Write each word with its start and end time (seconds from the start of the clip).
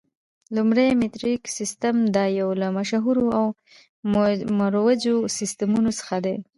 لومړی 0.55 0.87
میټریک 1.01 1.41
سیسټم، 1.57 1.95
دا 2.15 2.25
یو 2.39 2.49
له 2.61 2.67
مشهورو 2.77 3.25
او 3.37 3.45
مروجو 4.59 5.17
سیسټمونو 5.37 5.91
څخه 5.99 6.15
دی. 6.25 6.35